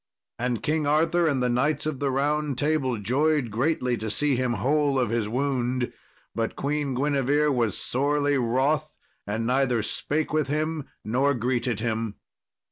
[0.39, 4.53] And King Arthur and the Knights of the Round Table joyed greatly to see him
[4.53, 5.93] whole of his wound,
[6.33, 8.95] but Queen Guinevere was sorely wroth,
[9.27, 12.15] and neither spake with him nor greeted him.